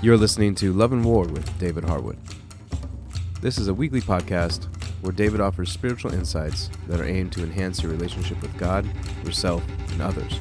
You're 0.00 0.16
listening 0.16 0.54
to 0.56 0.72
Love 0.72 0.92
and 0.92 1.04
War 1.04 1.24
with 1.24 1.58
David 1.58 1.82
Harwood. 1.82 2.18
This 3.40 3.58
is 3.58 3.66
a 3.66 3.74
weekly 3.74 4.00
podcast 4.00 4.68
where 5.00 5.12
David 5.12 5.40
offers 5.40 5.72
spiritual 5.72 6.14
insights 6.14 6.70
that 6.86 7.00
are 7.00 7.04
aimed 7.04 7.32
to 7.32 7.42
enhance 7.42 7.82
your 7.82 7.90
relationship 7.90 8.40
with 8.40 8.56
God, 8.56 8.88
yourself, 9.24 9.60
and 9.90 10.00
others. 10.00 10.38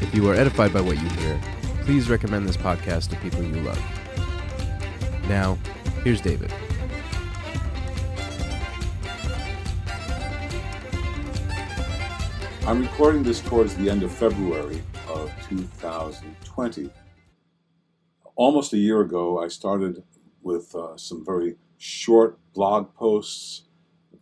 If 0.00 0.14
you 0.14 0.26
are 0.30 0.34
edified 0.34 0.72
by 0.72 0.80
what 0.80 1.02
you 1.02 1.06
hear, 1.06 1.38
please 1.82 2.08
recommend 2.08 2.48
this 2.48 2.56
podcast 2.56 3.10
to 3.10 3.16
people 3.16 3.42
you 3.42 3.56
love. 3.56 5.28
Now, 5.28 5.58
here's 6.02 6.22
David. 6.22 6.50
I'm 12.66 12.80
recording 12.80 13.22
this 13.22 13.42
towards 13.42 13.74
the 13.74 13.90
end 13.90 14.02
of 14.02 14.10
February 14.10 14.82
of 15.08 15.30
2020. 15.50 16.90
Almost 18.34 18.72
a 18.72 18.78
year 18.78 19.00
ago, 19.00 19.38
I 19.42 19.48
started 19.48 20.02
with 20.42 20.74
uh, 20.74 20.96
some 20.96 21.24
very 21.24 21.56
short 21.78 22.38
blog 22.54 22.94
posts 22.94 23.64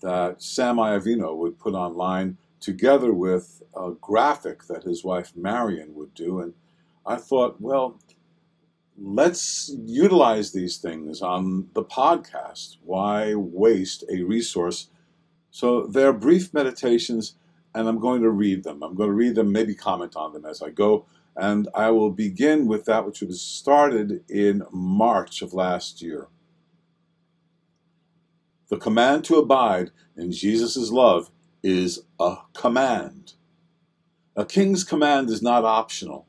that 0.00 0.42
Sam 0.42 0.76
Iavino 0.76 1.36
would 1.36 1.58
put 1.58 1.74
online 1.74 2.36
together 2.58 3.12
with 3.12 3.62
a 3.74 3.92
graphic 4.00 4.64
that 4.64 4.84
his 4.84 5.04
wife 5.04 5.32
Marion 5.36 5.94
would 5.94 6.14
do. 6.14 6.40
And 6.40 6.54
I 7.06 7.16
thought, 7.16 7.60
well, 7.60 8.00
let's 8.98 9.74
utilize 9.84 10.52
these 10.52 10.76
things 10.78 11.22
on 11.22 11.68
the 11.74 11.84
podcast. 11.84 12.76
Why 12.84 13.34
waste 13.34 14.04
a 14.12 14.22
resource? 14.22 14.88
So 15.50 15.86
they're 15.86 16.12
brief 16.12 16.52
meditations, 16.52 17.36
and 17.74 17.88
I'm 17.88 17.98
going 17.98 18.22
to 18.22 18.30
read 18.30 18.64
them. 18.64 18.82
I'm 18.82 18.94
going 18.94 19.08
to 19.08 19.14
read 19.14 19.34
them, 19.34 19.52
maybe 19.52 19.74
comment 19.74 20.16
on 20.16 20.32
them 20.32 20.44
as 20.44 20.62
I 20.62 20.70
go. 20.70 21.06
And 21.36 21.68
I 21.74 21.90
will 21.90 22.10
begin 22.10 22.66
with 22.66 22.84
that 22.86 23.06
which 23.06 23.20
was 23.22 23.40
started 23.40 24.24
in 24.28 24.62
March 24.70 25.42
of 25.42 25.54
last 25.54 26.02
year. 26.02 26.28
The 28.68 28.76
command 28.76 29.24
to 29.24 29.36
abide 29.36 29.90
in 30.16 30.32
Jesus' 30.32 30.90
love 30.90 31.30
is 31.62 32.02
a 32.18 32.36
command. 32.54 33.34
A 34.36 34.44
king's 34.44 34.84
command 34.84 35.28
is 35.30 35.42
not 35.42 35.64
optional. 35.64 36.26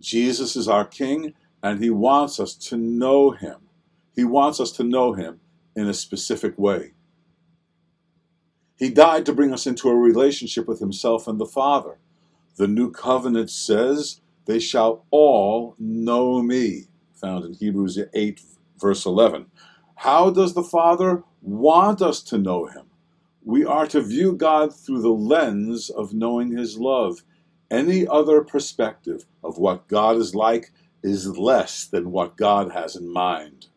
Jesus 0.00 0.56
is 0.56 0.68
our 0.68 0.84
king, 0.84 1.34
and 1.62 1.82
he 1.82 1.90
wants 1.90 2.38
us 2.38 2.54
to 2.54 2.76
know 2.76 3.32
him. 3.32 3.56
He 4.14 4.24
wants 4.24 4.60
us 4.60 4.72
to 4.72 4.84
know 4.84 5.12
him 5.12 5.40
in 5.74 5.88
a 5.88 5.94
specific 5.94 6.56
way. 6.58 6.92
He 8.76 8.90
died 8.90 9.26
to 9.26 9.32
bring 9.32 9.52
us 9.52 9.66
into 9.66 9.88
a 9.88 9.94
relationship 9.94 10.68
with 10.68 10.78
himself 10.80 11.26
and 11.26 11.40
the 11.40 11.46
Father. 11.46 11.98
The 12.58 12.66
new 12.66 12.90
covenant 12.90 13.50
says, 13.50 14.20
They 14.46 14.58
shall 14.58 15.06
all 15.12 15.76
know 15.78 16.42
me, 16.42 16.88
found 17.14 17.44
in 17.44 17.54
Hebrews 17.54 18.00
8, 18.12 18.40
verse 18.80 19.06
11. 19.06 19.46
How 19.94 20.30
does 20.30 20.54
the 20.54 20.64
Father 20.64 21.22
want 21.40 22.02
us 22.02 22.20
to 22.24 22.36
know 22.36 22.66
him? 22.66 22.86
We 23.44 23.64
are 23.64 23.86
to 23.86 24.00
view 24.00 24.32
God 24.32 24.74
through 24.74 25.02
the 25.02 25.08
lens 25.08 25.88
of 25.88 26.12
knowing 26.12 26.50
his 26.50 26.78
love. 26.78 27.22
Any 27.70 28.08
other 28.08 28.42
perspective 28.42 29.24
of 29.44 29.58
what 29.58 29.86
God 29.86 30.16
is 30.16 30.34
like 30.34 30.72
is 31.00 31.38
less 31.38 31.84
than 31.84 32.10
what 32.10 32.36
God 32.36 32.72
has 32.72 32.96
in 32.96 33.08
mind. 33.12 33.68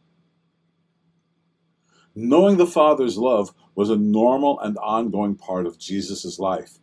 Knowing 2.15 2.57
the 2.57 2.65
Father's 2.65 3.19
love 3.19 3.53
was 3.75 3.91
a 3.91 3.95
normal 3.95 4.59
and 4.59 4.75
ongoing 4.79 5.35
part 5.35 5.67
of 5.67 5.77
Jesus' 5.77 6.39
life. 6.39 6.79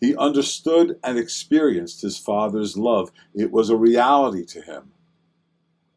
He 0.00 0.16
understood 0.16 0.98
and 1.04 1.18
experienced 1.18 2.00
his 2.02 2.18
Father's 2.18 2.76
love. 2.76 3.10
It 3.34 3.52
was 3.52 3.68
a 3.68 3.76
reality 3.76 4.44
to 4.46 4.62
him. 4.62 4.92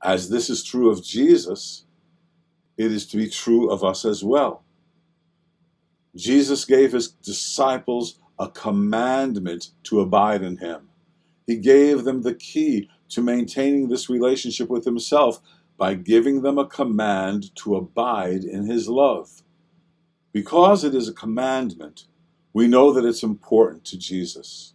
As 0.04 0.30
this 0.30 0.50
is 0.50 0.64
true 0.64 0.90
of 0.90 1.04
Jesus, 1.04 1.86
it 2.78 2.92
is 2.92 3.06
to 3.08 3.18
be 3.18 3.30
true 3.30 3.72
of 3.72 3.84
us 3.84 4.04
as 4.04 4.24
well. 4.24 4.64
Jesus 6.16 6.66
gave 6.66 6.92
his 6.92 7.10
disciples 7.10 8.20
a 8.38 8.50
commandment 8.50 9.72
to 9.84 10.02
abide 10.02 10.44
in 10.44 10.58
him. 10.58 10.90
He 11.48 11.58
gave 11.58 12.04
them 12.04 12.22
the 12.22 12.36
key 12.36 12.90
to 13.10 13.22
maintaining 13.22 13.88
this 13.88 14.10
relationship 14.10 14.70
with 14.70 14.86
himself 14.86 15.40
by 15.78 15.94
giving 15.96 16.42
them 16.42 16.58
a 16.58 16.68
command 16.68 17.56
to 17.56 17.76
abide 17.76 18.44
in 18.44 18.66
his 18.66 18.88
love. 18.88 19.44
Because 20.32 20.84
it 20.84 20.96
is 20.96 21.08
a 21.08 21.14
commandment, 21.14 22.06
we 22.54 22.68
know 22.68 22.94
that 22.94 23.06
it's 23.06 23.24
important 23.24 23.84
to 23.86 23.98
Jesus. 23.98 24.74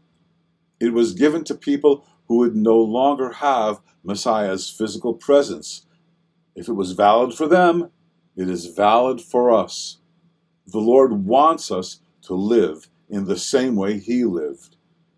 It 0.81 0.93
was 0.93 1.15
given 1.15 1.44
to 1.44 1.55
people 1.55 2.05
who 2.27 2.39
would 2.39 2.56
no 2.56 2.78
longer 2.78 3.33
have 3.33 3.81
Messiah's 4.03 4.69
physical 4.69 5.15
presence. 5.15 5.87
If 6.55 6.69
it 6.69 6.75
was 6.75 6.93
valid 6.93 7.34
for 7.34 7.47
them, 7.47 7.91
it 8.37 8.49
is 8.50 8.66
valid 8.66 9.21
for 9.21 9.50
us. 9.50 9.99
The 10.66 10.78
Lord 10.78 11.25
wants 11.25 11.71
us 11.71 12.00
to 12.22 12.34
live 12.34 12.89
in 13.09 13.25
the 13.25 13.39
same 13.39 13.75
way 13.77 13.99
He 13.99 14.25
lived. 14.25 14.77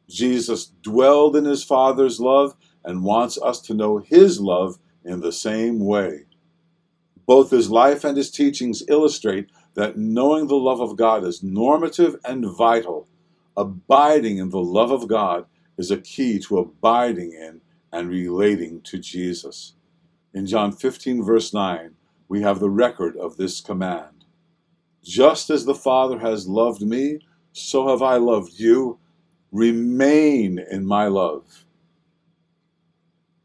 Jesus 0.09 0.73
dwelled 0.83 1.37
in 1.37 1.45
His 1.45 1.65
Father's 1.65 2.21
love 2.21 2.55
and 2.85 3.05
wants 3.05 3.39
us 3.41 3.61
to 3.63 3.75
know 3.75 3.99
His 3.99 4.41
love 4.41 4.79
in 5.05 5.21
the 5.21 5.33
same 5.33 5.81
way. 5.81 6.27
Both 7.27 7.51
His 7.51 7.71
life 7.71 8.05
and 8.05 8.17
His 8.17 8.31
teachings 8.31 8.83
illustrate 8.89 9.51
that 9.81 9.97
knowing 9.97 10.47
the 10.47 10.57
love 10.57 10.83
of 10.83 10.95
God 10.95 11.25
is 11.25 11.43
normative 11.43 12.15
and 12.27 12.45
vital. 12.55 13.09
Abiding 13.57 14.37
in 14.37 14.51
the 14.51 14.61
love 14.61 14.91
of 14.91 15.09
God 15.09 15.47
is 15.79 15.91
a 15.91 15.97
key 15.97 16.39
to 16.41 16.59
abiding 16.59 17.33
in 17.33 17.63
and 17.91 18.11
relating 18.11 18.83
to 18.83 18.99
Jesus. 18.99 19.73
In 20.35 20.45
John 20.45 20.71
15, 20.71 21.25
verse 21.25 21.55
9, 21.55 21.95
we 22.29 22.43
have 22.43 22.61
the 22.61 22.69
record 22.69 23.17
of 23.17 23.39
this 23.39 23.63
command. 23.63 24.27
Just 25.03 25.49
as 25.49 25.65
the 25.65 25.75
Father 25.75 26.19
has 26.19 26.47
loved 26.47 26.83
me, 26.83 27.21
so 27.53 27.89
have 27.89 28.03
I 28.03 28.17
loved 28.17 28.53
you. 28.61 28.99
Remain 29.51 30.59
in 30.71 30.85
my 30.85 31.07
love. 31.07 31.65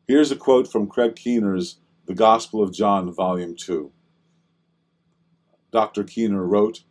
Here's 0.05 0.31
a 0.31 0.35
quote 0.35 0.69
from 0.69 0.87
Craig 0.87 1.15
Keener's 1.15 1.77
The 2.07 2.13
Gospel 2.13 2.61
of 2.61 2.73
John, 2.73 3.13
Volume 3.13 3.55
2. 3.55 3.89
Dr. 5.75 6.05
Keener 6.05 6.45
wrote, 6.45 6.83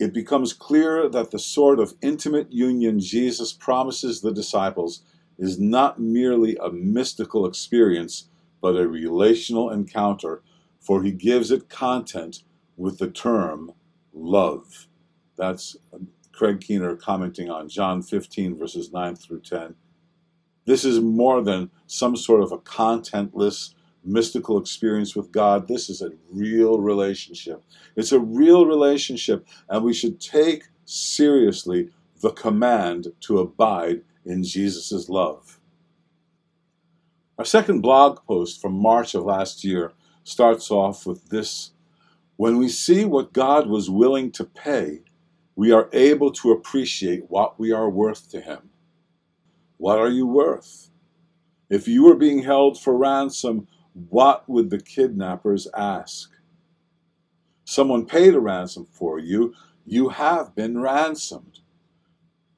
It 0.00 0.12
becomes 0.12 0.52
clear 0.52 1.08
that 1.08 1.30
the 1.30 1.38
sort 1.38 1.78
of 1.78 1.94
intimate 2.02 2.52
union 2.52 2.98
Jesus 2.98 3.52
promises 3.52 4.20
the 4.20 4.32
disciples 4.32 5.04
is 5.38 5.60
not 5.60 6.00
merely 6.00 6.56
a 6.56 6.72
mystical 6.72 7.46
experience, 7.46 8.28
but 8.60 8.74
a 8.74 8.88
relational 8.88 9.70
encounter, 9.70 10.42
for 10.80 11.04
he 11.04 11.12
gives 11.12 11.52
it 11.52 11.68
content 11.68 12.42
with 12.76 12.98
the 12.98 13.08
term 13.08 13.74
love. 14.12 14.88
That's 15.36 15.76
uh, 15.94 15.98
Craig 16.32 16.60
Keener 16.60 16.96
commenting 16.96 17.48
on 17.48 17.68
John 17.68 18.02
15, 18.02 18.58
verses 18.58 18.92
9 18.92 19.14
through 19.14 19.42
10. 19.42 19.76
This 20.64 20.84
is 20.84 20.98
more 20.98 21.40
than 21.42 21.70
some 21.86 22.16
sort 22.16 22.42
of 22.42 22.50
a 22.50 22.58
contentless 22.58 23.72
mystical 24.04 24.58
experience 24.58 25.14
with 25.14 25.32
God. 25.32 25.68
This 25.68 25.90
is 25.90 26.02
a 26.02 26.12
real 26.30 26.80
relationship. 26.80 27.62
It's 27.96 28.12
a 28.12 28.20
real 28.20 28.66
relationship, 28.66 29.46
and 29.68 29.84
we 29.84 29.94
should 29.94 30.20
take 30.20 30.64
seriously 30.84 31.90
the 32.20 32.30
command 32.30 33.08
to 33.20 33.38
abide 33.38 34.02
in 34.24 34.44
Jesus' 34.44 35.08
love. 35.08 35.60
Our 37.38 37.44
second 37.44 37.80
blog 37.80 38.20
post 38.26 38.60
from 38.60 38.74
March 38.74 39.14
of 39.14 39.24
last 39.24 39.64
year 39.64 39.92
starts 40.24 40.70
off 40.70 41.06
with 41.06 41.30
this 41.30 41.72
When 42.36 42.58
we 42.58 42.68
see 42.68 43.04
what 43.04 43.32
God 43.32 43.68
was 43.68 43.90
willing 43.90 44.30
to 44.32 44.44
pay, 44.44 45.02
we 45.56 45.72
are 45.72 45.90
able 45.92 46.32
to 46.32 46.52
appreciate 46.52 47.30
what 47.30 47.58
we 47.58 47.72
are 47.72 47.90
worth 47.90 48.30
to 48.30 48.40
Him. 48.40 48.70
What 49.78 49.98
are 49.98 50.10
you 50.10 50.26
worth? 50.26 50.90
If 51.70 51.88
you 51.88 52.04
were 52.04 52.16
being 52.16 52.42
held 52.42 52.80
for 52.80 52.96
ransom, 52.96 53.68
what 53.94 54.48
would 54.48 54.70
the 54.70 54.80
kidnappers 54.80 55.66
ask? 55.76 56.30
Someone 57.64 58.06
paid 58.06 58.34
a 58.34 58.40
ransom 58.40 58.86
for 58.90 59.18
you. 59.18 59.54
You 59.86 60.10
have 60.10 60.54
been 60.54 60.80
ransomed. 60.80 61.60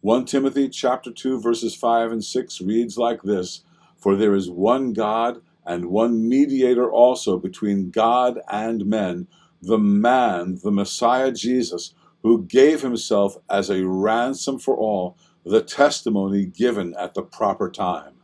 1 0.01 0.25
Timothy 0.25 0.69
chapter 0.69 1.13
2 1.13 1.41
verses 1.41 1.75
5 1.75 2.13
and 2.13 2.25
6 2.25 2.61
reads 2.61 2.99
like 2.99 3.23
this, 3.23 3.63
For 3.97 4.17
there 4.17 4.35
is 4.35 4.51
one 4.51 4.93
God 4.93 5.43
and 5.65 5.87
one 5.87 6.29
mediator 6.29 6.91
also 6.91 7.39
between 7.39 7.91
God 7.91 8.41
and 8.51 8.87
men, 8.87 9.29
the 9.61 9.79
man, 9.79 10.59
the 10.63 10.73
Messiah 10.73 11.31
Jesus, 11.31 11.95
who 12.23 12.45
gave 12.45 12.83
himself 12.83 13.37
as 13.49 13.71
a 13.71 13.87
ransom 13.87 14.59
for 14.59 14.77
all, 14.77 15.17
the 15.45 15.63
testimony 15.63 16.47
given 16.47 16.95
at 16.97 17.15
the 17.15 17.23
proper 17.23 17.71
time. 17.71 18.15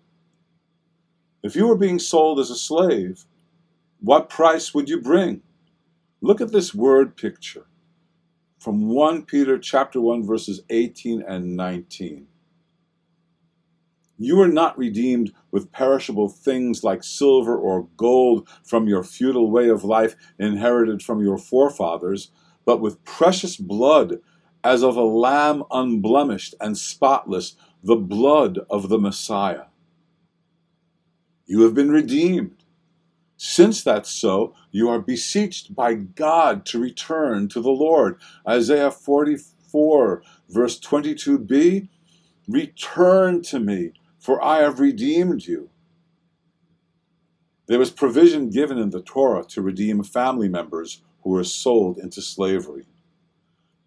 If 1.43 1.55
you 1.55 1.69
were 1.69 1.77
being 1.77 2.01
sold 2.01 2.41
as 2.41 2.51
a 2.51 2.57
slave, 2.57 3.25
what 4.01 4.29
price 4.29 4.75
would 4.75 4.89
you 4.89 5.01
bring? 5.01 5.43
Look 6.21 6.41
at 6.41 6.51
this 6.51 6.75
word 6.75 7.17
picture 7.17 7.67
from 8.59 8.89
1 8.89 9.25
Peter 9.25 9.57
chapter 9.57 10.01
1 10.01 10.27
verses 10.27 10.63
18 10.69 11.23
and 11.23 11.57
19. 11.57 12.27
You 14.21 14.37
were 14.37 14.49
not 14.49 14.77
redeemed 14.77 15.33
with 15.53 15.71
perishable 15.71 16.29
things 16.29 16.83
like 16.83 17.05
silver 17.05 17.57
or 17.57 17.87
gold 17.97 18.49
from 18.65 18.89
your 18.89 19.05
futile 19.05 19.49
way 19.49 19.69
of 19.69 19.85
life 19.85 20.17
inherited 20.41 21.03
from 21.03 21.23
your 21.23 21.39
forefathers, 21.39 22.33
but 22.65 22.81
with 22.81 23.05
precious 23.05 23.57
blood 23.57 24.17
as 24.65 24.83
of 24.83 24.97
a 24.97 25.03
lamb 25.05 25.63
unblemished 25.71 26.57
and 26.61 26.77
spotless, 26.77 27.55
the 27.85 27.95
blood 27.95 28.59
of 28.69 28.89
the 28.89 28.99
Messiah. 28.99 29.68
You 31.49 31.63
have 31.63 31.75
been 31.75 31.91
redeemed. 31.91 32.63
Since 33.37 33.83
that's 33.83 34.11
so, 34.11 34.55
you 34.71 34.89
are 34.89 35.01
beseeched 35.01 35.75
by 35.75 35.95
God 35.95 36.65
to 36.67 36.79
return 36.79 37.49
to 37.49 37.61
the 37.61 37.71
Lord. 37.71 38.21
Isaiah 38.49 38.93
44, 38.93 40.23
verse 40.49 40.79
22b 40.79 41.89
Return 42.47 43.43
to 43.43 43.59
me 43.59 43.93
for 44.19 44.45
I 44.45 44.59
have 44.59 44.81
redeemed 44.81 45.47
you. 45.47 45.71
There 47.67 47.79
was 47.79 47.91
provision 47.91 48.51
given 48.51 48.79
in 48.79 48.91
the 48.91 49.01
Torah 49.01 49.45
to 49.45 49.63
redeem 49.63 50.03
family 50.03 50.49
members 50.49 51.03
who 51.23 51.31
were 51.31 51.45
sold 51.45 51.99
into 51.99 52.23
slavery. 52.23 52.87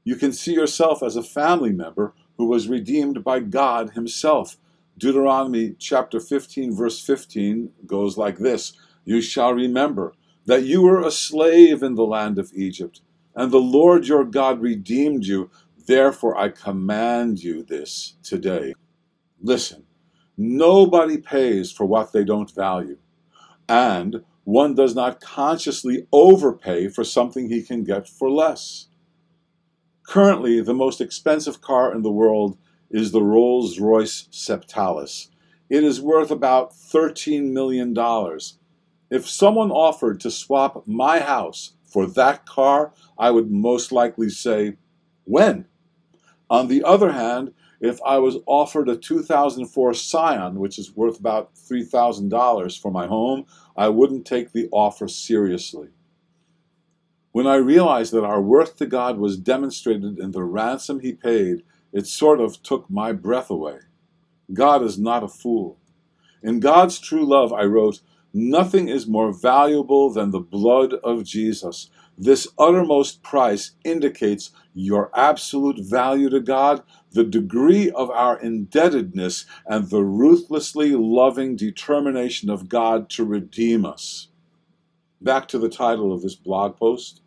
You 0.04 0.16
can 0.16 0.34
see 0.34 0.54
yourself 0.54 1.04
as 1.04 1.16
a 1.16 1.24
family 1.24 1.72
member 1.72 2.14
who 2.38 2.46
was 2.46 2.68
redeemed 2.68 3.24
by 3.24 3.40
God 3.40 3.92
Himself. 3.92 4.58
Deuteronomy 5.02 5.76
chapter 5.80 6.22
15, 6.22 6.76
verse 6.76 7.02
15 7.02 7.72
goes 7.88 8.18
like 8.18 8.38
this 8.38 8.74
You 9.04 9.22
shall 9.22 9.54
remember 9.54 10.14
that 10.46 10.64
you 10.64 10.84
were 10.84 11.02
a 11.02 11.12
slave 11.12 11.84
in 11.84 11.96
the 11.96 12.06
land 12.06 12.40
of 12.40 12.54
Egypt, 12.56 13.02
and 13.36 13.52
the 13.52 13.60
Lord 13.60 14.08
your 14.08 14.24
God 14.26 14.62
redeemed 14.62 15.26
you. 15.26 15.52
Therefore, 15.88 16.38
I 16.38 16.50
command 16.50 17.44
you 17.44 17.64
this 17.64 18.16
today. 18.24 18.76
Listen, 19.42 19.86
Nobody 20.44 21.18
pays 21.20 21.72
for 21.72 21.86
what 21.86 22.14
they 22.14 22.24
don't 22.24 22.50
value. 22.50 22.98
And 23.70 24.24
one 24.44 24.74
does 24.76 24.96
not 24.96 25.22
consciously 25.22 26.08
overpay 26.12 26.90
for 26.90 27.04
something 27.04 27.50
he 27.50 27.62
can 27.62 27.84
get 27.84 28.08
for 28.08 28.32
less. 28.32 28.88
Currently, 30.08 30.62
the 30.62 30.74
most 30.74 31.00
expensive 31.00 31.62
car 31.62 31.94
in 31.94 32.02
the 32.02 32.12
world 32.12 32.58
is 32.92 33.12
the 33.12 33.24
Rolls 33.24 33.80
Royce 33.80 34.28
Sweptail. 34.32 35.30
It 35.70 35.84
is 35.84 36.02
worth 36.02 36.32
about 36.32 36.74
$13 36.74 37.52
million. 37.52 37.96
If 39.10 39.30
someone 39.30 39.72
offered 39.72 40.20
to 40.22 40.32
swap 40.32 40.86
my 40.86 41.20
house 41.20 41.74
for 41.86 42.06
that 42.08 42.46
car, 42.46 42.94
I 43.18 43.32
would 43.32 43.50
most 43.50 43.92
likely 43.92 44.30
say, 44.30 44.78
When? 45.24 45.66
On 46.50 46.68
the 46.68 46.84
other 46.84 47.14
hand, 47.14 47.54
if 47.80 48.00
I 48.06 48.20
was 48.20 48.38
offered 48.46 48.90
a 48.90 48.96
2004 48.96 49.94
Scion, 49.94 50.60
which 50.60 50.78
is 50.78 50.96
worth 50.96 51.20
about 51.20 51.56
$3,000 51.56 52.80
for 52.80 52.92
my 52.92 53.08
home, 53.08 53.46
I 53.76 53.90
wouldn't 53.90 54.26
take 54.26 54.52
the 54.52 54.70
offer 54.72 55.08
seriously. 55.08 55.88
When 57.32 57.48
I 57.48 57.56
realized 57.56 58.12
that 58.12 58.26
our 58.26 58.42
worth 58.42 58.76
to 58.78 58.86
God 58.86 59.18
was 59.18 59.38
demonstrated 59.38 60.20
in 60.20 60.32
the 60.32 60.44
ransom 60.44 61.00
He 61.00 61.14
paid, 61.14 61.64
it 61.94 62.08
sort 62.08 62.40
of 62.40 62.62
took 62.64 62.90
my 62.90 63.12
breath 63.12 63.50
away. 63.50 63.80
God 64.54 64.84
is 64.84 64.98
not 64.98 65.24
a 65.24 65.28
fool. 65.28 65.80
In 66.44 66.60
God's 66.60 67.00
true 67.00 67.26
love, 67.26 67.54
I 67.54 67.64
wrote, 67.64 68.02
Nothing 68.34 68.88
is 68.88 69.08
more 69.08 69.34
valuable 69.34 70.12
than 70.12 70.32
the 70.32 70.40
blood 70.40 70.94
of 71.04 71.26
Jesus. 71.26 71.90
This 72.18 72.48
uttermost 72.58 73.24
price 73.24 73.72
indicates 73.84 74.52
your 74.74 75.12
absolute 75.14 75.80
value 75.80 76.30
to 76.30 76.40
God, 76.40 76.82
the 77.12 77.26
degree 77.26 77.92
of 77.92 78.10
our 78.10 78.40
indebtedness, 78.40 79.46
and 79.66 79.90
the 79.90 80.04
ruthlessly 80.04 80.92
loving 80.96 81.58
determination 81.58 82.50
of 82.50 82.70
God 82.70 83.10
to 83.12 83.26
redeem 83.26 83.86
us. 83.86 84.30
Back 85.20 85.48
to 85.50 85.60
the 85.60 85.70
title 85.70 86.14
of 86.14 86.22
this 86.22 86.36
blog 86.36 86.78
post. 86.78 87.22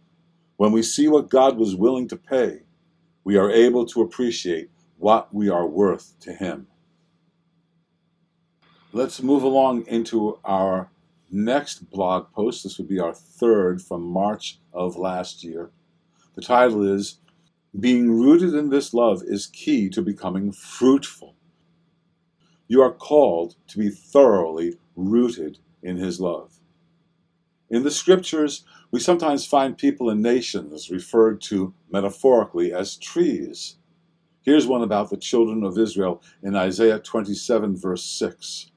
When 0.56 0.72
we 0.72 0.82
see 0.82 1.08
what 1.08 1.28
God 1.28 1.58
was 1.58 1.76
willing 1.76 2.08
to 2.08 2.16
pay, 2.16 2.60
we 3.24 3.36
are 3.36 3.50
able 3.50 3.86
to 3.86 4.02
appreciate 4.02 4.70
what 4.98 5.34
we 5.34 5.48
are 5.48 5.66
worth 5.66 6.14
to 6.20 6.32
Him. 6.32 6.66
Let's 8.92 9.22
move 9.22 9.42
along 9.42 9.86
into 9.86 10.38
our 10.44 10.90
next 11.30 11.90
blog 11.90 12.30
post. 12.32 12.62
This 12.62 12.78
would 12.78 12.88
be 12.88 13.00
our 13.00 13.14
third 13.14 13.82
from 13.82 14.02
March 14.02 14.60
of 14.72 14.96
last 14.96 15.42
year. 15.42 15.70
The 16.36 16.42
title 16.42 16.82
is 16.82 17.18
Being 17.78 18.12
Rooted 18.12 18.54
in 18.54 18.70
This 18.70 18.94
Love 18.94 19.22
is 19.24 19.46
Key 19.46 19.88
to 19.90 20.02
Becoming 20.02 20.52
Fruitful. 20.52 21.34
You 22.68 22.82
are 22.82 22.92
called 22.92 23.56
to 23.68 23.78
be 23.78 23.90
thoroughly 23.90 24.78
rooted 24.94 25.58
in 25.82 25.96
His 25.96 26.20
love. 26.20 26.60
In 27.68 27.82
the 27.82 27.90
scriptures, 27.90 28.64
we 28.94 29.00
sometimes 29.00 29.44
find 29.44 29.76
people 29.76 30.08
and 30.08 30.22
nations 30.22 30.88
referred 30.88 31.40
to 31.40 31.74
metaphorically 31.90 32.72
as 32.72 32.96
trees. 32.96 33.76
Here's 34.42 34.68
one 34.68 34.82
about 34.82 35.10
the 35.10 35.16
children 35.16 35.64
of 35.64 35.76
Israel 35.76 36.22
in 36.44 36.54
Isaiah 36.54 37.00
27, 37.00 37.76
verse 37.76 38.04
6. 38.04 38.70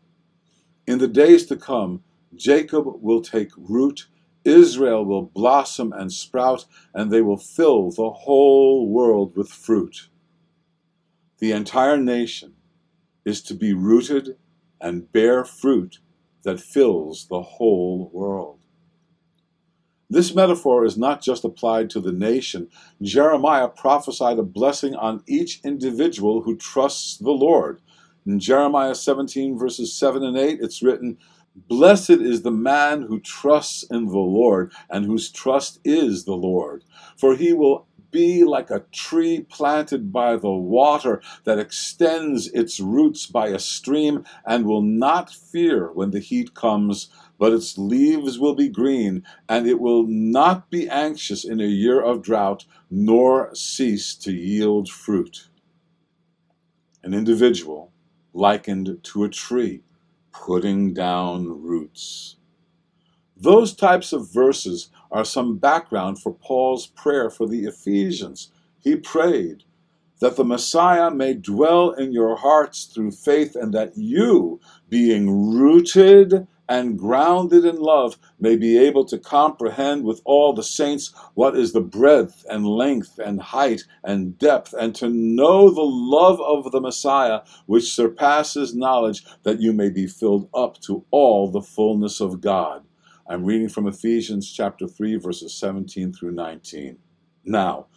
In 0.88 0.98
the 0.98 1.08
days 1.08 1.46
to 1.46 1.56
come, 1.56 2.02
Jacob 2.36 2.86
will 3.00 3.22
take 3.22 3.52
root, 3.58 4.08
Israel 4.44 5.06
will 5.06 5.22
blossom 5.22 5.94
and 5.94 6.12
sprout, 6.12 6.66
and 6.96 7.12
they 7.12 7.22
will 7.22 7.38
fill 7.38 7.92
the 7.92 8.10
whole 8.10 8.90
world 8.90 9.38
with 9.38 9.50
fruit. 9.50 10.10
The 11.38 11.52
entire 11.52 11.98
nation 11.98 12.56
is 13.24 13.44
to 13.44 13.54
be 13.54 13.72
rooted 13.72 14.36
and 14.82 15.12
bear 15.12 15.46
fruit 15.46 16.00
that 16.42 16.60
fills 16.60 17.28
the 17.28 17.44
whole 17.44 18.10
world. 18.12 18.57
This 20.10 20.34
metaphor 20.34 20.86
is 20.86 20.98
not 20.98 21.22
just 21.22 21.44
applied 21.44 21.90
to 21.90 22.00
the 22.00 22.14
nation. 22.14 22.70
Jeremiah 23.02 23.68
prophesied 23.68 24.40
a 24.40 24.44
blessing 24.44 24.96
on 24.96 25.22
each 25.28 25.60
individual 25.66 26.44
who 26.44 26.56
trusts 26.56 27.18
the 27.18 27.32
Lord. 27.32 27.82
In 28.26 28.40
Jeremiah 28.40 28.96
17, 28.96 29.58
verses 29.58 29.94
7 29.94 30.24
and 30.24 30.38
8, 30.38 30.60
it's 30.62 30.82
written, 30.82 31.18
Blessed 31.68 32.12
is 32.12 32.44
the 32.44 32.52
man 32.52 33.02
who 33.02 33.20
trusts 33.20 33.84
in 33.92 34.06
the 34.06 34.18
Lord 34.18 34.72
and 34.90 35.06
whose 35.06 35.30
trust 35.30 35.80
is 35.84 36.24
the 36.24 36.36
Lord, 36.36 36.84
for 37.18 37.36
he 37.36 37.52
will 37.52 37.88
be 38.12 38.44
like 38.44 38.70
a 38.70 38.86
tree 38.94 39.42
planted 39.42 40.14
by 40.14 40.38
the 40.38 40.52
water 40.52 41.22
that 41.44 41.60
extends 41.60 42.48
its 42.50 42.80
roots 42.80 43.26
by 43.26 43.48
a 43.50 43.60
stream 43.60 44.24
and 44.46 44.66
will 44.66 44.82
not 44.82 45.30
fear 45.30 45.92
when 45.92 46.12
the 46.12 46.20
heat 46.20 46.54
comes, 46.54 47.10
but 47.38 47.54
its 47.54 47.78
leaves 47.78 48.40
will 48.40 48.56
be 48.56 48.70
green, 48.70 49.24
and 49.48 49.68
it 49.68 49.80
will 49.80 50.06
not 50.08 50.70
be 50.70 50.90
anxious 50.90 51.46
in 51.46 51.60
a 51.60 51.66
year 51.66 52.02
of 52.02 52.22
drought, 52.22 52.66
nor 52.90 53.54
cease 53.54 54.16
to 54.16 54.32
yield 54.32 54.90
fruit. 54.90 55.50
An 57.04 57.14
individual 57.14 57.92
likened 58.34 59.00
to 59.04 59.24
a 59.24 59.30
tree 59.30 59.84
putting 60.32 60.94
down 60.94 61.62
roots. 61.62 62.36
Those 63.36 63.76
types 63.76 64.14
of 64.14 64.32
verses 64.32 64.90
are 65.12 65.26
some 65.26 65.58
background 65.58 66.22
for 66.22 66.34
Paul's 66.34 66.88
prayer 66.88 67.30
for 67.30 67.48
the 67.48 67.66
Ephesians. 67.66 68.52
He 68.80 68.96
prayed 68.96 69.64
that 70.20 70.36
the 70.36 70.44
Messiah 70.44 71.12
may 71.12 71.36
dwell 71.36 71.92
in 71.92 72.12
your 72.12 72.36
hearts 72.36 72.86
through 72.86 73.12
faith, 73.12 73.56
and 73.56 73.74
that 73.74 73.96
you, 73.96 74.60
being 74.90 75.30
rooted 75.30 76.48
and 76.70 77.00
grounded 77.00 77.66
in 77.66 77.78
love, 77.78 78.18
may 78.40 78.56
be 78.56 78.78
able 78.78 79.06
to 79.06 79.18
comprehend 79.18 80.04
with 80.04 80.22
all 80.26 80.54
the 80.54 80.64
saints 80.64 81.14
what 81.34 81.56
is 81.58 81.74
the 81.74 81.82
breadth 81.82 82.46
and 82.50 82.68
length 82.68 83.20
and 83.20 83.42
height 83.42 83.84
and 84.04 84.38
depth, 84.38 84.74
and 84.74 84.96
to 84.96 85.10
know 85.10 85.70
the 85.70 85.82
love 85.82 86.42
of 86.42 86.72
the 86.72 86.82
Messiah, 86.82 87.42
which 87.66 87.94
surpasses 87.94 88.76
knowledge, 88.76 89.24
that 89.44 89.62
you 89.62 89.74
may 89.74 89.90
be 89.90 90.08
filled 90.08 90.50
up 90.54 90.80
to 90.82 91.06
all 91.12 91.50
the 91.50 91.62
fullness 91.62 92.20
of 92.20 92.42
God. 92.42 92.84
I'm 93.30 93.44
reading 93.44 93.70
from 93.70 93.88
Ephesians 93.88 94.52
chapter 94.52 94.88
3, 94.88 95.18
verses 95.18 95.54
17 95.54 96.14
through 96.14 96.32
19. 96.32 96.98
Now, 97.44 97.88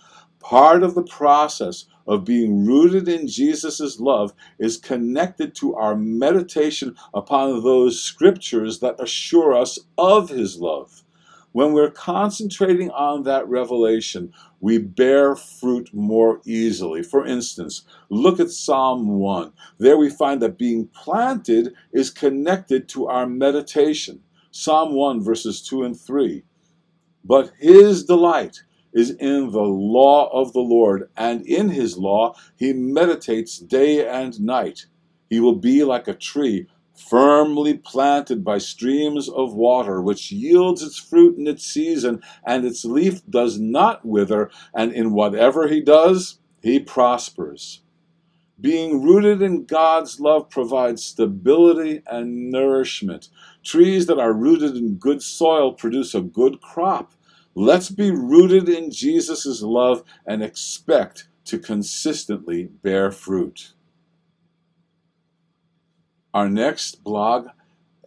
part 0.40 0.82
of 0.82 0.94
the 0.94 1.02
process 1.04 1.86
of 2.10 2.24
being 2.24 2.66
rooted 2.66 3.08
in 3.08 3.28
Jesus' 3.28 4.00
love 4.00 4.34
is 4.58 4.76
connected 4.76 5.54
to 5.54 5.76
our 5.76 5.94
meditation 5.94 6.96
upon 7.14 7.62
those 7.62 8.02
scriptures 8.02 8.80
that 8.80 9.00
assure 9.00 9.56
us 9.56 9.78
of 9.96 10.28
his 10.28 10.58
love. 10.58 11.04
When 11.52 11.72
we're 11.72 11.92
concentrating 11.92 12.90
on 12.90 13.22
that 13.24 13.48
revelation, 13.48 14.32
we 14.58 14.78
bear 14.78 15.36
fruit 15.36 15.90
more 15.94 16.40
easily. 16.44 17.04
For 17.04 17.24
instance, 17.24 17.82
look 18.08 18.40
at 18.40 18.50
Psalm 18.50 19.06
1. 19.06 19.52
There 19.78 19.96
we 19.96 20.10
find 20.10 20.42
that 20.42 20.58
being 20.58 20.88
planted 20.88 21.74
is 21.92 22.10
connected 22.10 22.88
to 22.88 23.06
our 23.06 23.28
meditation. 23.28 24.20
Psalm 24.50 24.94
1, 24.94 25.22
verses 25.22 25.62
2 25.62 25.84
and 25.84 25.98
3. 25.98 26.42
But 27.24 27.52
his 27.60 28.04
delight 28.04 28.64
is 28.92 29.10
in 29.10 29.50
the 29.50 29.60
law 29.60 30.28
of 30.32 30.52
the 30.52 30.60
Lord, 30.60 31.08
and 31.16 31.46
in 31.46 31.68
his 31.68 31.96
law 31.96 32.34
he 32.56 32.72
meditates 32.72 33.58
day 33.58 34.06
and 34.06 34.40
night. 34.40 34.86
He 35.28 35.40
will 35.40 35.56
be 35.56 35.84
like 35.84 36.08
a 36.08 36.14
tree 36.14 36.66
firmly 37.08 37.74
planted 37.74 38.44
by 38.44 38.58
streams 38.58 39.28
of 39.28 39.54
water, 39.54 40.02
which 40.02 40.30
yields 40.30 40.82
its 40.82 40.98
fruit 40.98 41.38
in 41.38 41.46
its 41.46 41.64
season, 41.64 42.22
and 42.44 42.64
its 42.64 42.84
leaf 42.84 43.22
does 43.30 43.58
not 43.58 44.04
wither, 44.04 44.50
and 44.74 44.92
in 44.92 45.12
whatever 45.12 45.68
he 45.68 45.80
does, 45.80 46.38
he 46.62 46.78
prospers. 46.78 47.82
Being 48.60 49.02
rooted 49.02 49.40
in 49.40 49.64
God's 49.64 50.20
love 50.20 50.50
provides 50.50 51.02
stability 51.02 52.02
and 52.06 52.50
nourishment. 52.50 53.28
Trees 53.64 54.04
that 54.06 54.18
are 54.18 54.34
rooted 54.34 54.76
in 54.76 54.96
good 54.96 55.22
soil 55.22 55.72
produce 55.72 56.14
a 56.14 56.20
good 56.20 56.60
crop. 56.60 57.12
Let's 57.54 57.90
be 57.90 58.10
rooted 58.10 58.68
in 58.68 58.90
Jesus' 58.90 59.62
love 59.62 60.04
and 60.26 60.42
expect 60.42 61.28
to 61.46 61.58
consistently 61.58 62.64
bear 62.64 63.10
fruit. 63.10 63.72
Our 66.32 66.48
next 66.48 67.02
blog 67.02 67.48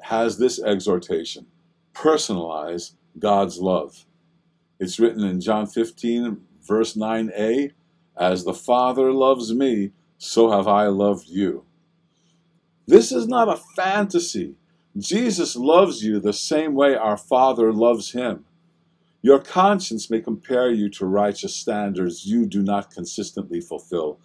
has 0.01 0.37
this 0.37 0.61
exhortation 0.61 1.47
personalize 1.93 2.93
God's 3.19 3.59
love. 3.59 4.05
It's 4.79 4.99
written 4.99 5.23
in 5.23 5.39
John 5.39 5.67
15, 5.67 6.41
verse 6.61 6.95
9a 6.95 7.71
As 8.17 8.43
the 8.43 8.53
Father 8.53 9.11
loves 9.11 9.53
me, 9.53 9.91
so 10.17 10.51
have 10.51 10.67
I 10.67 10.87
loved 10.87 11.27
you. 11.27 11.65
This 12.87 13.11
is 13.11 13.27
not 13.27 13.47
a 13.47 13.61
fantasy. 13.75 14.55
Jesus 14.97 15.55
loves 15.55 16.03
you 16.03 16.19
the 16.19 16.33
same 16.33 16.73
way 16.73 16.95
our 16.95 17.17
Father 17.17 17.71
loves 17.71 18.11
him. 18.11 18.45
Your 19.23 19.39
conscience 19.39 20.09
may 20.09 20.19
compare 20.19 20.69
you 20.69 20.89
to 20.89 21.05
righteous 21.05 21.55
standards 21.55 22.25
you 22.25 22.45
do 22.45 22.61
not 22.61 22.91
consistently 22.91 23.61
fulfill. 23.61 24.19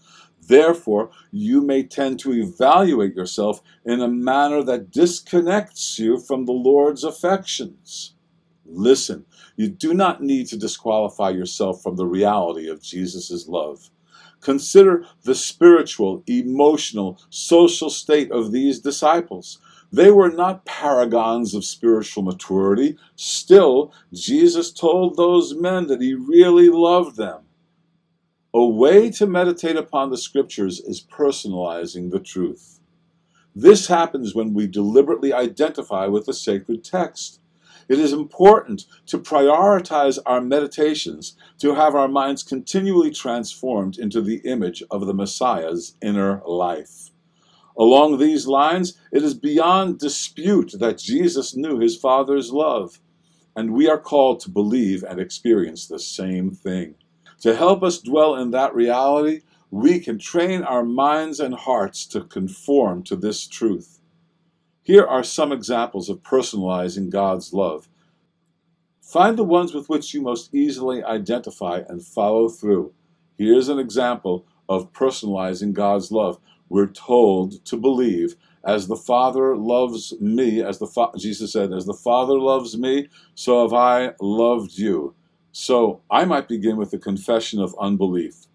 Therefore, 0.48 1.10
you 1.30 1.60
may 1.60 1.84
tend 1.84 2.18
to 2.20 2.32
evaluate 2.32 3.14
yourself 3.14 3.62
in 3.84 4.00
a 4.00 4.08
manner 4.08 4.62
that 4.64 4.90
disconnects 4.90 6.00
you 6.00 6.18
from 6.18 6.46
the 6.46 6.52
Lord's 6.52 7.04
affections. 7.04 8.14
Listen, 8.66 9.24
you 9.56 9.68
do 9.68 9.94
not 9.94 10.20
need 10.20 10.48
to 10.48 10.58
disqualify 10.58 11.30
yourself 11.30 11.80
from 11.80 11.94
the 11.94 12.06
reality 12.06 12.68
of 12.68 12.82
Jesus' 12.82 13.46
love. 13.46 13.90
Consider 14.40 15.04
the 15.22 15.34
spiritual, 15.34 16.24
emotional, 16.26 17.20
social 17.30 17.90
state 17.90 18.32
of 18.32 18.50
these 18.50 18.80
disciples. 18.80 19.60
They 19.90 20.10
were 20.10 20.28
not 20.30 20.66
paragons 20.66 21.54
of 21.54 21.64
spiritual 21.64 22.22
maturity. 22.22 22.96
Still, 23.16 23.92
Jesus 24.12 24.70
told 24.70 25.16
those 25.16 25.54
men 25.54 25.86
that 25.86 26.02
he 26.02 26.14
really 26.14 26.68
loved 26.68 27.16
them. 27.16 27.44
A 28.54 28.64
way 28.64 29.10
to 29.12 29.26
meditate 29.26 29.76
upon 29.76 30.10
the 30.10 30.18
scriptures 30.18 30.80
is 30.80 31.02
personalizing 31.02 32.10
the 32.10 32.20
truth. 32.20 32.80
This 33.54 33.88
happens 33.88 34.34
when 34.34 34.54
we 34.54 34.66
deliberately 34.66 35.32
identify 35.32 36.06
with 36.06 36.26
the 36.26 36.34
sacred 36.34 36.84
text. 36.84 37.40
It 37.88 37.98
is 37.98 38.12
important 38.12 38.84
to 39.06 39.18
prioritize 39.18 40.18
our 40.26 40.40
meditations 40.40 41.34
to 41.58 41.74
have 41.74 41.94
our 41.94 42.08
minds 42.08 42.42
continually 42.42 43.10
transformed 43.10 43.98
into 43.98 44.20
the 44.20 44.42
image 44.44 44.82
of 44.90 45.06
the 45.06 45.14
Messiah's 45.14 45.96
inner 46.02 46.42
life. 46.46 47.10
Along 47.78 48.18
these 48.18 48.46
lines, 48.46 48.98
it 49.12 49.22
is 49.22 49.34
beyond 49.34 50.00
dispute 50.00 50.72
that 50.80 50.98
Jesus 50.98 51.54
knew 51.54 51.78
his 51.78 51.96
Father's 51.96 52.52
love, 52.52 52.98
and 53.54 53.72
we 53.72 53.88
are 53.88 54.00
called 54.00 54.40
to 54.40 54.50
believe 54.50 55.04
and 55.04 55.20
experience 55.20 55.86
the 55.86 56.00
same 56.00 56.50
thing. 56.50 56.96
To 57.42 57.54
help 57.54 57.84
us 57.84 58.00
dwell 58.00 58.34
in 58.34 58.50
that 58.50 58.74
reality, 58.74 59.42
we 59.70 60.00
can 60.00 60.18
train 60.18 60.62
our 60.62 60.84
minds 60.84 61.38
and 61.38 61.54
hearts 61.54 62.04
to 62.06 62.22
conform 62.22 63.04
to 63.04 63.14
this 63.14 63.46
truth. 63.46 64.00
Here 64.82 65.04
are 65.04 65.22
some 65.22 65.52
examples 65.52 66.08
of 66.08 66.22
personalizing 66.22 67.10
God's 67.10 67.52
love. 67.52 67.88
Find 69.00 69.38
the 69.38 69.44
ones 69.44 69.72
with 69.72 69.88
which 69.88 70.12
you 70.14 70.20
most 70.20 70.52
easily 70.54 71.04
identify 71.04 71.82
and 71.88 72.04
follow 72.04 72.48
through. 72.48 72.92
Here's 73.36 73.68
an 73.68 73.78
example 73.78 74.46
of 74.68 74.92
personalizing 74.92 75.74
God's 75.74 76.10
love. 76.10 76.38
We're 76.68 76.86
told 76.86 77.64
to 77.66 77.76
believe 77.76 78.36
as 78.64 78.88
the 78.88 78.96
Father 78.96 79.56
loves 79.56 80.14
me, 80.20 80.62
as 80.62 80.78
the 80.78 80.86
Fa- 80.86 81.12
Jesus 81.18 81.52
said, 81.52 81.72
as 81.72 81.86
the 81.86 81.94
Father 81.94 82.38
loves 82.38 82.76
me, 82.76 83.08
so 83.34 83.62
have 83.62 83.74
I 83.74 84.12
loved 84.20 84.78
you. 84.78 85.14
So 85.52 86.02
I 86.10 86.24
might 86.24 86.48
begin 86.48 86.76
with 86.76 86.90
the 86.90 86.98
confession 86.98 87.60
of 87.60 87.74
unbelief. 87.80 88.46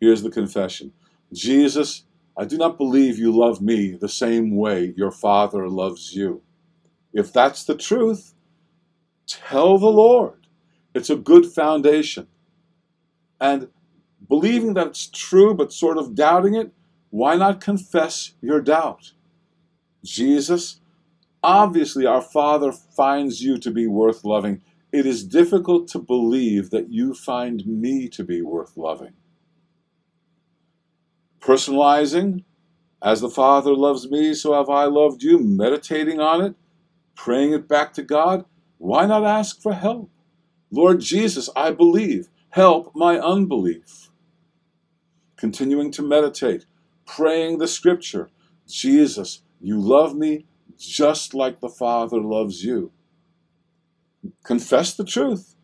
Here's 0.00 0.22
the 0.22 0.30
confession 0.30 0.92
Jesus, 1.32 2.04
I 2.36 2.44
do 2.44 2.58
not 2.58 2.78
believe 2.78 3.18
you 3.18 3.32
love 3.32 3.62
me 3.62 3.92
the 3.92 4.08
same 4.08 4.56
way 4.56 4.94
your 4.96 5.12
Father 5.12 5.68
loves 5.68 6.14
you. 6.14 6.42
If 7.12 7.32
that's 7.32 7.64
the 7.64 7.76
truth, 7.76 8.34
tell 9.26 9.78
the 9.78 9.88
Lord. 9.88 10.46
It's 10.94 11.10
a 11.10 11.16
good 11.16 11.46
foundation. 11.46 12.28
And 13.40 13.68
believing 14.28 14.74
that 14.74 14.88
it's 14.88 15.08
true 15.08 15.54
but 15.54 15.72
sort 15.72 15.98
of 15.98 16.14
doubting 16.14 16.54
it, 16.54 16.72
why 17.12 17.36
not 17.36 17.60
confess 17.60 18.32
your 18.40 18.60
doubt? 18.60 19.12
Jesus, 20.04 20.80
obviously 21.44 22.06
our 22.06 22.22
Father 22.22 22.72
finds 22.72 23.40
you 23.40 23.56
to 23.58 23.70
be 23.70 23.86
worth 23.86 24.24
loving 24.24 24.62
it 24.92 25.06
is 25.06 25.24
difficult 25.24 25.88
to 25.88 25.98
believe 25.98 26.68
that 26.70 26.90
you 26.90 27.14
find 27.14 27.66
me 27.66 28.08
to 28.10 28.22
be 28.22 28.42
worth 28.42 28.76
loving. 28.76 29.14
Personalizing, 31.40 32.44
as 33.02 33.22
the 33.22 33.30
Father 33.30 33.74
loves 33.74 34.10
me, 34.10 34.34
so 34.34 34.52
have 34.52 34.68
I 34.68 34.84
loved 34.84 35.22
you, 35.22 35.38
meditating 35.38 36.20
on 36.20 36.42
it, 36.42 36.54
praying 37.16 37.54
it 37.54 37.66
back 37.66 37.94
to 37.94 38.02
God, 38.02 38.44
why 38.76 39.06
not 39.06 39.24
ask 39.24 39.60
for 39.62 39.72
help? 39.72 40.10
Lord 40.70 41.00
Jesus, 41.00 41.48
I 41.56 41.72
believe. 41.72 42.28
Help 42.50 42.94
my 42.94 43.18
unbelief. 43.18 44.10
Continuing 45.36 45.90
to 45.92 46.02
meditate, 46.02 46.66
praying 47.06 47.58
the 47.58 47.68
scripture 47.68 48.30
Jesus, 48.68 49.42
you 49.60 49.78
love 49.80 50.16
me 50.16 50.46
just 50.78 51.34
like 51.34 51.60
the 51.60 51.68
Father 51.68 52.20
loves 52.20 52.64
you 52.64 52.92
confess 54.44 54.94
the 54.94 55.04
truth. 55.04 55.54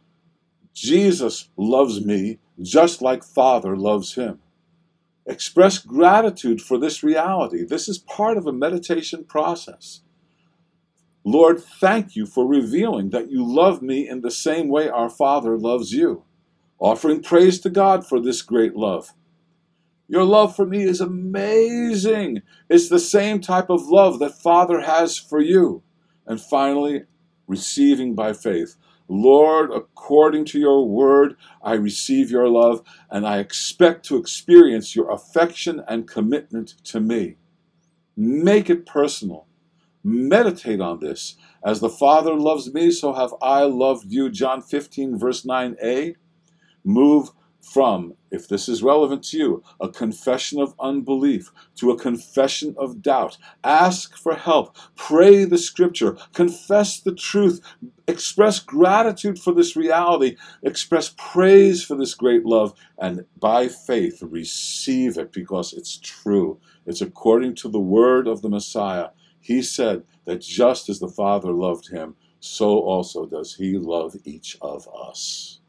Jesus 0.75 1.49
loves 1.57 2.04
me 2.04 2.38
just 2.62 3.02
like 3.02 3.25
Father 3.25 3.76
loves 3.76 4.14
him. 4.14 4.40
Express 5.26 5.78
gratitude 5.78 6.61
for 6.62 6.78
this 6.78 7.02
reality. 7.02 7.64
This 7.64 7.88
is 7.88 7.99
part 7.99 8.37
of 8.37 8.47
a 8.47 8.52
meditation 8.52 9.25
process. 9.25 10.02
Lord, 11.25 11.61
thank 11.62 12.16
you 12.16 12.26
for 12.26 12.47
revealing 12.47 13.11
that 13.11 13.30
you 13.30 13.45
love 13.45 13.83
me 13.83 14.09
in 14.09 14.23
the 14.23 14.30
same 14.30 14.68
way 14.68 14.88
our 14.88 15.11
Father 15.11 15.59
loves 15.59 15.92
you. 15.92 16.25
Offering 16.78 17.23
praise 17.23 17.61
to 17.61 17.71
God 17.71 18.07
for 18.07 18.21
this 18.21 18.42
great 18.42 18.76
love. 18.76 19.12
Your 20.09 20.25
love 20.25 20.57
for 20.57 20.65
me 20.65 20.85
is 20.85 21.00
amazing. 21.03 22.43
It's 22.71 22.88
the 22.88 22.99
same 22.99 23.41
type 23.41 23.69
of 23.69 23.88
love 23.88 24.19
that 24.21 24.41
Father 24.41 24.81
has 24.81 25.19
for 25.19 25.41
you. 25.41 25.83
And 26.27 26.41
finally, 26.41 27.05
receiving 27.47 28.15
by 28.15 28.33
faith. 28.33 28.77
Lord, 29.07 29.71
according 29.71 30.47
to 30.47 30.59
your 30.59 30.87
word, 30.87 31.37
I 31.62 31.75
receive 31.75 32.31
your 32.31 32.49
love, 32.49 32.83
and 33.11 33.27
I 33.27 33.38
expect 33.38 34.05
to 34.07 34.17
experience 34.17 34.95
your 34.97 35.11
affection 35.11 35.83
and 35.88 36.09
commitment 36.09 36.75
to 36.85 37.00
me. 37.00 37.37
Make 38.17 38.69
it 38.69 38.85
personal. 38.85 39.47
Meditate 40.05 40.81
on 40.81 41.00
this. 41.00 41.37
As 41.65 41.81
the 41.81 41.88
Father 41.88 42.35
loves 42.35 42.73
me, 42.73 42.91
so 42.91 43.12
have 43.12 43.35
I 43.43 43.62
loved 43.62 44.11
you. 44.11 44.31
John 44.31 44.62
15, 44.62 45.19
verse 45.19 45.45
9a. 45.45 46.15
Move 46.85 47.31
from, 47.61 48.15
if 48.31 48.49
this 48.49 48.69
is 48.69 48.83
relevant 48.83 49.23
to 49.25 49.38
you, 49.38 49.62
a 49.81 49.88
confession 49.88 50.61
of 50.61 50.75
unbelief 50.81 51.50
to 51.77 51.91
a 51.91 51.99
confession 51.99 52.75
of 52.79 53.03
doubt. 53.03 53.37
Ask 53.65 54.17
for 54.17 54.35
help. 54.35 54.77
Pray 54.97 55.45
the 55.45 55.59
scripture. 55.59 56.17
Confess 56.33 57.00
the 57.00 57.15
truth. 57.15 57.61
Express 58.07 58.61
gratitude 58.61 59.38
for 59.38 59.53
this 59.53 59.77
reality. 59.77 60.37
Express 60.62 61.15
praise 61.19 61.85
for 61.85 61.97
this 61.97 62.15
great 62.15 62.45
love. 62.47 62.75
And 62.99 63.25
by 63.38 63.69
faith, 63.69 64.23
receive 64.23 65.19
it 65.19 65.33
because 65.33 65.73
it's 65.73 65.99
true. 65.99 66.59
It's 66.87 67.00
according 67.00 67.57
to 67.57 67.69
the 67.69 67.81
word 67.81 68.27
of 68.27 68.43
the 68.43 68.49
Messiah. 68.49 69.09
He 69.41 69.62
said 69.62 70.05
that 70.25 70.41
just 70.41 70.88
as 70.88 70.99
the 71.00 71.09
Father 71.09 71.53
loved 71.53 71.91
him, 71.91 72.17
so 72.41 72.79
also 72.79 73.27
does 73.27 73.55
he 73.55 73.79
love 73.79 74.17
each 74.25 74.57
of 74.61 74.88
us. 74.88 75.61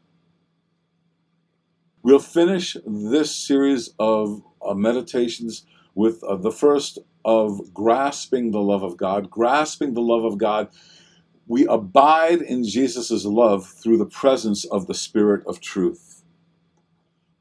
We'll 2.02 2.18
finish 2.18 2.76
this 2.86 3.34
series 3.34 3.90
of 3.98 4.42
uh, 4.64 4.74
meditations 4.74 5.66
with 5.94 6.22
uh, 6.24 6.36
the 6.36 6.50
first 6.50 6.98
of 7.24 7.74
grasping 7.74 8.50
the 8.50 8.60
love 8.60 8.82
of 8.82 8.96
God. 8.96 9.30
Grasping 9.30 9.94
the 9.94 10.00
love 10.00 10.24
of 10.24 10.38
God, 10.38 10.68
we 11.46 11.66
abide 11.66 12.42
in 12.42 12.64
Jesus' 12.64 13.24
love 13.24 13.66
through 13.66 13.98
the 13.98 14.06
presence 14.06 14.64
of 14.64 14.86
the 14.86 14.94
Spirit 14.94 15.46
of 15.46 15.60
truth. 15.60 16.22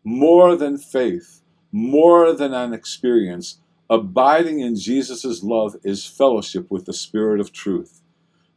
More 0.04 0.56
than 0.56 0.78
faith, 0.78 1.42
more 1.72 2.34
than 2.34 2.54
an 2.54 2.74
experience, 2.74 3.60
Abiding 3.92 4.60
in 4.60 4.76
Jesus' 4.76 5.42
love 5.42 5.76
is 5.84 6.06
fellowship 6.06 6.70
with 6.70 6.86
the 6.86 6.94
Spirit 6.94 7.40
of 7.40 7.52
truth. 7.52 8.02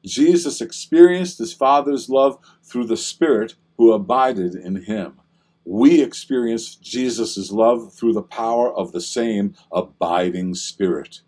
Jesus 0.04 0.60
experienced 0.60 1.38
his 1.38 1.54
Father's 1.54 2.10
love 2.10 2.38
through 2.62 2.84
the 2.84 2.98
Spirit 2.98 3.54
who 3.78 3.92
abided 3.92 4.54
in 4.54 4.82
him. 4.82 5.14
We 5.64 6.02
experience 6.02 6.74
Jesus' 6.76 7.52
love 7.52 7.94
through 7.94 8.14
the 8.14 8.22
power 8.22 8.74
of 8.74 8.92
the 8.92 9.00
same 9.00 9.54
abiding 9.72 10.54
Spirit. 10.54 11.20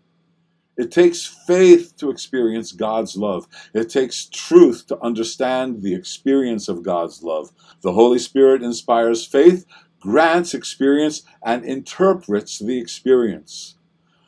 It 0.77 0.91
takes 0.91 1.25
faith 1.47 1.95
to 1.97 2.09
experience 2.09 2.73
God's 2.73 3.15
love. 3.15 3.47
It 3.73 3.89
takes 3.89 4.25
truth 4.25 4.87
to 4.87 5.01
understand 5.01 5.81
the 5.81 5.95
experience 5.95 6.67
of 6.67 6.83
God's 6.83 7.23
love. 7.23 7.51
The 7.81 7.93
Holy 7.93 8.19
Spirit 8.19 8.61
inspires 8.61 9.25
faith, 9.25 9.65
grants 10.01 10.53
experience, 10.53 11.21
and 11.43 11.63
interprets 11.63 12.59
the 12.59 12.77
experience. 12.77 13.77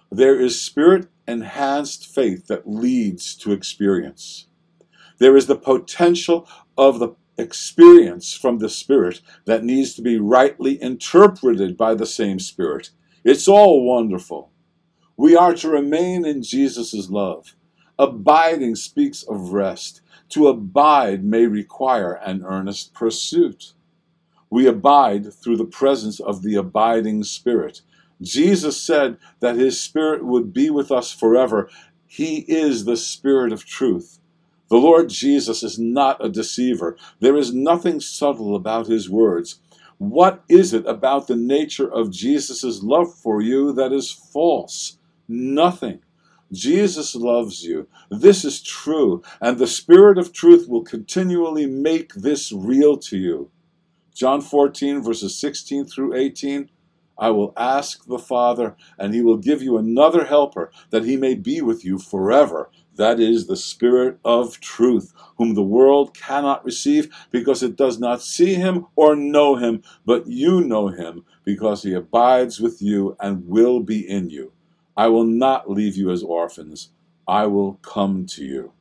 There 0.09 0.39
is 0.39 0.61
spirit 0.61 1.09
enhanced 1.27 2.07
faith 2.07 2.47
that 2.47 2.69
leads 2.69 3.35
to 3.37 3.51
experience. 3.51 4.47
There 5.19 5.35
is 5.35 5.47
the 5.47 5.57
potential 5.57 6.47
of 6.77 6.99
the 6.99 7.09
experience 7.38 8.34
from 8.34 8.58
the 8.58 8.70
Spirit 8.70 9.22
that 9.46 9.63
needs 9.63 9.94
to 9.96 10.01
be 10.01 10.20
rightly 10.20 10.82
interpreted 10.82 11.77
by 11.77 11.94
the 11.94 12.06
same 12.06 12.39
Spirit. 12.39 12.89
It's 13.24 13.48
all 13.48 13.86
wonderful. 13.86 14.51
We 15.15 15.36
are 15.36 15.53
to 15.56 15.70
remain 15.70 16.25
in 16.25 16.44
Jesus' 16.44 17.10
love. 17.10 17.56
Abiding 18.00 18.75
speaks 18.75 19.24
of 19.24 19.53
rest. 19.53 20.01
To 20.29 20.48
abide 20.48 21.24
may 21.24 21.46
require 21.46 22.13
an 22.13 22.44
earnest 22.46 22.94
pursuit. 22.94 23.74
We 24.50 24.67
abide 24.67 25.34
through 25.34 25.58
the 25.58 25.65
presence 25.65 26.20
of 26.20 26.41
the 26.44 26.56
abiding 26.56 27.24
Spirit. 27.24 27.82
Jesus 28.22 28.82
said 28.82 29.17
that 29.39 29.56
His 29.56 29.79
Spirit 29.82 30.25
would 30.25 30.53
be 30.53 30.70
with 30.70 30.91
us 30.91 31.12
forever. 31.12 31.70
He 32.08 32.39
is 32.48 32.86
the 32.86 32.98
Spirit 32.98 33.51
of 33.51 33.65
truth. 33.65 34.20
The 34.69 34.77
Lord 34.77 35.09
Jesus 35.09 35.63
is 35.63 35.79
not 35.79 36.24
a 36.24 36.29
deceiver. 36.29 36.97
There 37.19 37.38
is 37.38 37.53
nothing 37.53 38.00
subtle 38.00 38.55
about 38.55 38.88
His 38.88 39.09
words. 39.09 39.59
What 39.97 40.43
is 40.50 40.74
it 40.74 40.86
about 40.86 41.27
the 41.27 41.36
nature 41.36 41.91
of 41.91 42.12
Jesus' 42.12 42.83
love 42.83 43.13
for 43.15 43.41
you 43.41 43.74
that 43.74 43.91
is 43.91 44.12
false? 44.12 44.97
Nothing. 45.27 46.00
Jesus 46.51 47.15
loves 47.15 47.63
you. 47.63 47.88
This 48.09 48.45
is 48.45 48.62
true, 48.62 49.21
and 49.41 49.57
the 49.57 49.67
Spirit 49.67 50.17
of 50.17 50.33
truth 50.33 50.67
will 50.69 50.83
continually 50.83 51.65
make 51.65 52.13
this 52.13 52.51
real 52.51 52.97
to 52.97 53.17
you. 53.17 53.51
John 54.13 54.41
14, 54.41 55.01
verses 55.03 55.38
16 55.38 55.86
through 55.86 56.15
18. 56.15 56.69
I 57.19 57.31
will 57.31 57.53
ask 57.57 58.05
the 58.05 58.19
Father, 58.19 58.75
and 58.97 59.13
he 59.13 59.21
will 59.21 59.38
give 59.38 59.62
you 59.62 59.77
another 59.77 60.25
helper, 60.25 60.71
that 60.91 61.05
he 61.05 61.17
may 61.17 61.33
be 61.36 61.62
with 61.62 61.83
you 61.83 61.97
forever. 61.97 62.69
That 62.98 63.20
is 63.20 63.48
the 63.48 63.56
Spirit 63.56 64.20
of 64.25 64.60
truth, 64.60 65.13
whom 65.38 65.54
the 65.54 65.63
world 65.63 66.13
cannot 66.13 66.66
receive 66.66 67.13
because 67.32 67.63
it 67.63 67.75
does 67.75 68.00
not 68.00 68.22
see 68.22 68.56
him 68.56 68.88
or 68.96 69.16
know 69.16 69.56
him, 69.56 69.84
but 70.06 70.27
you 70.27 70.62
know 70.62 70.89
him 70.89 71.24
because 71.44 71.84
he 71.84 71.94
abides 71.94 72.60
with 72.60 72.82
you 72.82 73.16
and 73.20 73.48
will 73.48 73.80
be 73.80 74.08
in 74.08 74.30
you. 74.30 74.51
I 74.98 75.08
will 75.08 75.25
not 75.25 75.70
leave 75.70 75.96
you 75.96 76.12
as 76.12 76.24
orphans. 76.24 76.89
I 77.27 77.46
will 77.46 77.75
come 77.75 78.25
to 78.27 78.44
you. 78.44 78.74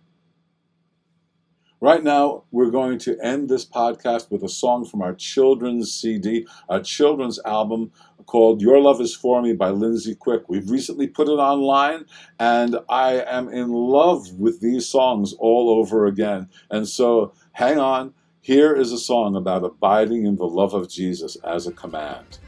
Right 1.79 2.03
now, 2.03 2.45
we're 2.51 2.71
going 2.71 2.99
to 3.01 3.19
end 3.23 3.51
this 3.51 3.67
podcast 3.67 4.31
with 4.31 4.43
a 4.43 4.49
song 4.49 4.87
from 4.87 5.03
our 5.03 5.15
children's 5.15 5.93
CD, 5.93 6.47
our 6.71 6.81
children's 6.81 7.39
album 7.45 7.93
called 8.27 8.61
Your 8.61 8.81
Love 8.81 9.01
Is 9.01 9.15
For 9.15 9.41
Me 9.41 9.53
by 9.53 9.71
Lindsay 9.71 10.15
Quick. 10.15 10.49
We've 10.49 10.71
recently 10.71 11.07
put 11.07 11.29
it 11.29 11.33
online, 11.39 12.05
and 12.39 12.77
I 12.89 13.25
am 13.27 13.49
in 13.49 13.71
love 13.71 14.33
with 14.35 14.61
these 14.61 14.87
songs 14.87 15.33
all 15.39 15.71
over 15.71 16.07
again. 16.07 16.49
And 16.71 16.87
so, 16.87 17.33
hang 17.53 17.79
on. 17.79 18.13
Here 18.41 18.75
is 18.77 18.93
a 18.93 18.99
song 18.99 19.35
about 19.35 19.65
abiding 19.65 20.25
in 20.25 20.37
the 20.37 20.47
love 20.47 20.75
of 20.75 20.89
Jesus 20.89 21.37
as 21.45 21.67
a 21.67 21.73
command. 21.73 22.39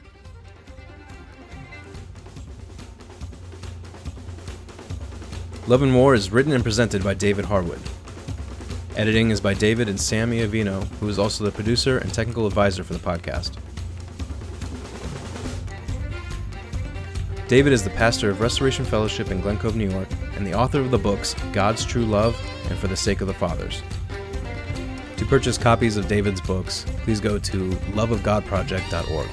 Love 5.67 5.83
and 5.83 5.95
War 5.95 6.15
is 6.15 6.31
written 6.31 6.53
and 6.53 6.63
presented 6.63 7.05
by 7.05 7.15
David 7.15 7.45
Harwood. 7.45 7.81
Editing 8.97 9.31
is 9.31 9.41
by 9.41 9.55
David 9.55 9.89
and 9.89 10.01
Sammy 10.01 10.39
Avino, 10.39 10.85
who 10.99 11.09
is 11.09 11.19
also 11.19 11.45
the 11.45 11.51
producer 11.53 11.99
and 11.99 12.13
technical 12.13 12.47
advisor 12.47 12.83
for 12.83 12.95
the 12.95 12.99
podcast. 12.99 13.57
David 17.49 17.73
is 17.73 17.83
the 17.83 17.89
pastor 17.89 18.29
of 18.29 18.43
Restoration 18.43 18.85
Fellowship 18.85 19.31
in 19.31 19.41
Glen 19.41 19.57
Cove, 19.57 19.75
New 19.75 19.89
York, 19.91 20.09
and 20.37 20.47
the 20.47 20.53
author 20.53 20.81
of 20.81 20.91
the 20.91 20.99
books 20.99 21.35
God's 21.51 21.83
True 21.83 22.05
Love 22.05 22.39
and 22.69 22.79
For 22.79 22.89
the 22.89 22.97
Sake 22.97 23.23
of 23.23 23.27
the 23.27 23.33
Fathers. 23.33 23.83
To 25.17 25.25
purchase 25.25 25.57
copies 25.57 25.97
of 25.97 26.09
David's 26.09 26.43
books, 26.43 26.85
please 27.05 27.21
go 27.21 27.39
to 27.39 27.71
loveofgodproject.org. 27.95 29.31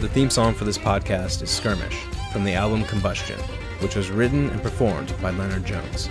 The 0.00 0.08
theme 0.08 0.30
song 0.30 0.54
for 0.54 0.64
this 0.64 0.78
podcast 0.78 1.42
is 1.42 1.50
Skirmish 1.50 2.04
from 2.32 2.44
the 2.44 2.54
album 2.54 2.84
Combustion, 2.84 3.40
which 3.80 3.96
was 3.96 4.12
written 4.12 4.48
and 4.50 4.62
performed 4.62 5.12
by 5.20 5.32
Leonard 5.32 5.66
Jones. 5.66 6.08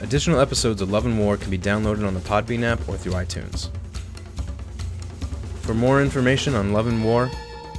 Additional 0.00 0.38
episodes 0.38 0.80
of 0.80 0.92
Love 0.92 1.06
and 1.06 1.18
War 1.18 1.36
can 1.36 1.50
be 1.50 1.58
downloaded 1.58 2.06
on 2.06 2.14
the 2.14 2.20
Podbean 2.20 2.62
app 2.62 2.88
or 2.88 2.96
through 2.96 3.14
iTunes. 3.14 3.68
For 5.70 5.74
more 5.74 6.02
information 6.02 6.56
on 6.56 6.72
Love 6.72 6.88
and 6.88 7.04
War, 7.04 7.30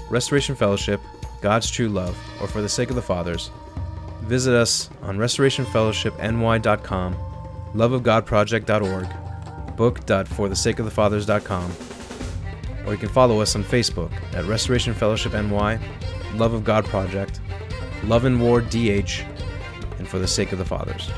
Restoration 0.09 0.55
Fellowship, 0.55 1.01
God's 1.41 1.69
True 1.69 1.89
Love, 1.89 2.17
or 2.39 2.47
For 2.47 2.61
the 2.61 2.69
Sake 2.69 2.89
of 2.89 2.95
the 2.95 3.01
Fathers, 3.01 3.51
visit 4.21 4.53
us 4.53 4.89
on 5.01 5.17
restorationfellowshipny.com, 5.17 7.17
loveofgodproject.org, 7.75 9.75
book.forthesakeofthefathers.com, 9.75 11.71
or 12.85 12.93
you 12.93 12.97
can 12.97 13.09
follow 13.09 13.41
us 13.41 13.57
on 13.57 13.63
Facebook 13.65 14.13
at 14.35 14.45
Restoration 14.45 14.93
Fellowship 14.93 15.33
NY, 15.33 15.77
Love 16.35 16.53
of 16.53 16.63
God 16.63 16.85
Project, 16.85 17.41
Love 18.05 18.23
and 18.23 18.41
War 18.41 18.61
DH, 18.61 19.25
and 19.99 20.07
For 20.07 20.17
the 20.17 20.29
Sake 20.29 20.53
of 20.53 20.59
the 20.59 20.65
Fathers. 20.65 21.11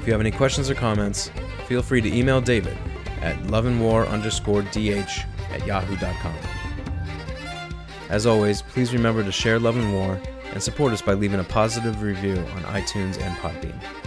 If 0.00 0.06
you 0.06 0.12
have 0.12 0.20
any 0.20 0.30
questions 0.30 0.70
or 0.70 0.76
comments, 0.76 1.32
feel 1.66 1.82
free 1.82 2.02
to 2.02 2.16
email 2.16 2.40
David 2.40 2.78
at 3.20 3.36
loveandwar 3.48 4.08
underscore 4.08 4.62
dh 4.62 5.26
at 5.56 5.66
yahoo.com. 5.66 6.34
As 8.08 8.26
always, 8.26 8.62
please 8.62 8.92
remember 8.92 9.24
to 9.24 9.32
share 9.32 9.58
Love 9.58 9.76
and 9.76 9.92
War 9.92 10.20
and 10.52 10.62
support 10.62 10.92
us 10.92 11.02
by 11.02 11.14
leaving 11.14 11.40
a 11.40 11.44
positive 11.44 12.02
review 12.02 12.36
on 12.36 12.62
iTunes 12.62 13.20
and 13.20 13.36
Podbean. 13.38 14.05